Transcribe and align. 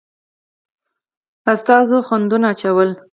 استازو 1.51 1.97
خنډونه 2.07 2.47
اچول. 2.53 2.89